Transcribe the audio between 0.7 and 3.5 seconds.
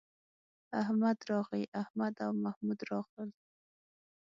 احمد راغی، احمد او محمود راغلل